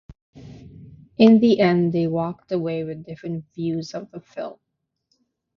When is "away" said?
2.51-2.83